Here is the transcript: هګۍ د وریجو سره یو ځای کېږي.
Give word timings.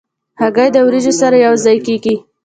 هګۍ 0.41 0.69
د 0.73 0.77
وریجو 0.87 1.13
سره 1.21 1.35
یو 1.45 1.53
ځای 1.65 1.77
کېږي. 1.87 2.15